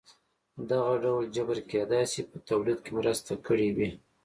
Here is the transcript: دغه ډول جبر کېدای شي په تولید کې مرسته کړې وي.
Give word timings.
دغه 0.69 0.93
ډول 1.03 1.23
جبر 1.35 1.57
کېدای 1.71 2.03
شي 2.11 2.21
په 2.29 2.37
تولید 2.49 2.79
کې 2.85 2.91
مرسته 2.99 3.31
کړې 3.45 3.69
وي. 3.75 3.89